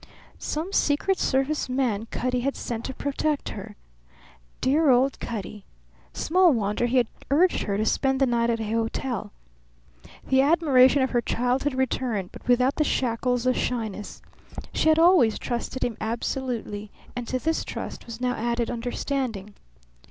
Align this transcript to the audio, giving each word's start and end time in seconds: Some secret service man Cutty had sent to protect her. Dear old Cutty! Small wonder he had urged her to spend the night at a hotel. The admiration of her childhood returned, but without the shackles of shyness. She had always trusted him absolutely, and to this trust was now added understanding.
Some 0.39 0.73
secret 0.73 1.19
service 1.19 1.69
man 1.69 2.07
Cutty 2.07 2.39
had 2.39 2.55
sent 2.55 2.85
to 2.85 2.93
protect 2.95 3.49
her. 3.49 3.75
Dear 4.59 4.89
old 4.89 5.19
Cutty! 5.19 5.63
Small 6.11 6.51
wonder 6.53 6.87
he 6.87 6.97
had 6.97 7.05
urged 7.29 7.61
her 7.65 7.77
to 7.77 7.85
spend 7.85 8.19
the 8.19 8.25
night 8.25 8.49
at 8.49 8.59
a 8.59 8.63
hotel. 8.71 9.31
The 10.27 10.41
admiration 10.41 11.03
of 11.03 11.11
her 11.11 11.21
childhood 11.21 11.75
returned, 11.75 12.31
but 12.31 12.47
without 12.47 12.77
the 12.77 12.83
shackles 12.83 13.45
of 13.45 13.55
shyness. 13.55 14.23
She 14.73 14.89
had 14.89 14.97
always 14.97 15.37
trusted 15.37 15.83
him 15.83 15.97
absolutely, 16.01 16.89
and 17.15 17.27
to 17.27 17.37
this 17.37 17.63
trust 17.63 18.07
was 18.07 18.19
now 18.19 18.33
added 18.33 18.71
understanding. 18.71 19.53